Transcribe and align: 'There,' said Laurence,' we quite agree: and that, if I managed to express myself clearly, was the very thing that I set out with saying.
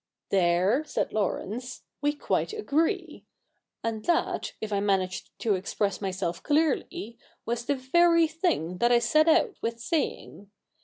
'There,' 0.31 0.83
said 0.83 1.13
Laurence,' 1.13 1.83
we 2.01 2.13
quite 2.13 2.53
agree: 2.53 3.27
and 3.83 4.03
that, 4.05 4.53
if 4.59 4.73
I 4.73 4.79
managed 4.79 5.29
to 5.41 5.53
express 5.53 6.01
myself 6.01 6.41
clearly, 6.41 7.19
was 7.45 7.65
the 7.65 7.75
very 7.75 8.25
thing 8.25 8.79
that 8.79 8.91
I 8.91 8.97
set 8.97 9.27
out 9.27 9.57
with 9.61 9.79
saying. 9.79 10.49